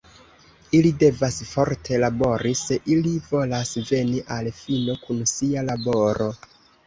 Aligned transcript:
Ili 0.77 0.91
devas 1.01 1.35
forte 1.49 1.99
labori, 2.03 2.53
se 2.61 2.77
ili 2.95 3.13
volas 3.27 3.75
veni 3.91 4.23
al 4.37 4.51
fino 4.61 4.97
kun 5.05 5.23
sia 5.35 5.67
laboro. 5.69 6.31